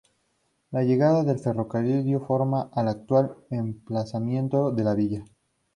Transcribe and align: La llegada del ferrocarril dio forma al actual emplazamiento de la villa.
La 0.71 0.81
llegada 0.81 1.23
del 1.23 1.37
ferrocarril 1.37 2.03
dio 2.03 2.21
forma 2.21 2.71
al 2.73 2.87
actual 2.87 3.37
emplazamiento 3.51 4.71
de 4.71 4.83
la 4.83 4.95
villa. 4.95 5.23